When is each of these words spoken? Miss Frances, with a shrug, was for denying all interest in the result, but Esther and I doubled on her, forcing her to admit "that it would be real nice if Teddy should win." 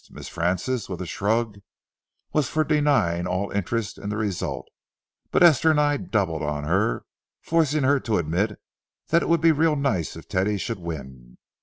Miss 0.09 0.27
Frances, 0.27 0.89
with 0.89 0.99
a 0.99 1.05
shrug, 1.05 1.59
was 2.33 2.49
for 2.49 2.63
denying 2.63 3.27
all 3.27 3.51
interest 3.51 3.99
in 3.99 4.09
the 4.09 4.17
result, 4.17 4.67
but 5.29 5.43
Esther 5.43 5.69
and 5.69 5.79
I 5.79 5.97
doubled 5.97 6.41
on 6.41 6.63
her, 6.63 7.05
forcing 7.39 7.83
her 7.83 7.99
to 7.99 8.17
admit 8.17 8.59
"that 9.09 9.21
it 9.21 9.29
would 9.29 9.41
be 9.41 9.51
real 9.51 9.75
nice 9.75 10.15
if 10.15 10.27
Teddy 10.27 10.57
should 10.57 10.79
win." 10.79 11.37